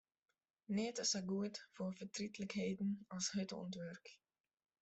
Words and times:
Neat 0.77 0.97
is 1.03 1.11
sa 1.11 1.21
goed 1.31 1.61
foar 1.75 1.93
fertrietlikheden 1.99 2.91
as 3.17 3.29
hurd 3.33 3.51
oan 3.57 3.71
it 3.73 3.79
wurk. 3.81 4.05